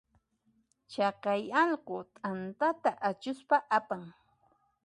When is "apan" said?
3.77-4.01